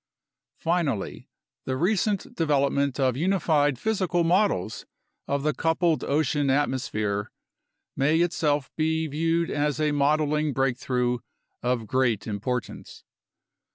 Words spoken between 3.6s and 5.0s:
physical models